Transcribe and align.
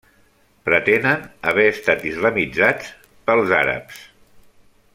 Pretenen 0.69 1.27
haver 1.51 1.65
estat 1.73 2.07
islamitzats 2.13 2.89
pels 3.29 3.53
àrabs. 3.59 4.01